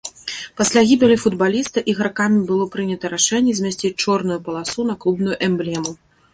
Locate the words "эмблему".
5.49-5.91